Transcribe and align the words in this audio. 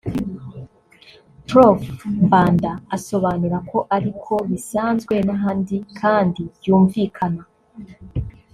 Prof 1.49 1.79
Mbanda 2.25 2.71
asobanura 2.95 3.57
ko 3.69 3.77
ari 3.95 4.11
ko 4.23 4.33
bisanzwe 4.49 5.15
n’ahandi 5.27 5.75
kandi 5.99 6.41
byumvikana 6.57 7.43